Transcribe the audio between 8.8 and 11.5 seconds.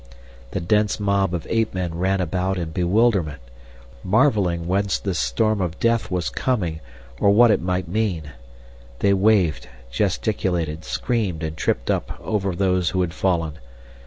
They waved, gesticulated, screamed,